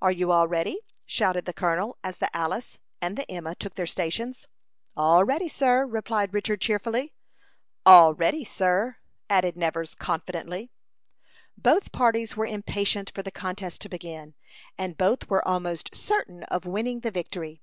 [0.00, 3.86] "Are you all ready?" shouted the colonel, as the Alice and the Emma took their
[3.86, 4.48] stations.
[4.96, 7.12] "All ready, sir," replied Richard, cheerfully.
[7.86, 8.96] "All ready, sir,"
[9.30, 10.72] added Nevers, confidently.
[11.56, 14.34] Both parties were impatient for the contest to begin,
[14.76, 17.60] and both were almost certain of winning the victory.